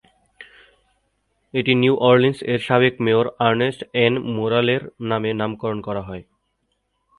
[1.53, 4.13] এটি New Orleans এর সাবেক মেয়র আর্নেস্ট এন.
[4.35, 6.23] মোরালের নামে নামকরণ করা হয়।